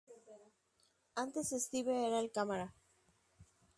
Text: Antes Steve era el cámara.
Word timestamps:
Antes 1.13 1.51
Steve 1.61 2.07
era 2.07 2.19
el 2.21 2.31
cámara. 2.31 2.73